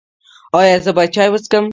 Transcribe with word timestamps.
ایا 0.59 0.77
زه 0.85 0.91
باید 0.95 1.11
چای 1.15 1.29
وڅښم؟ 1.31 1.65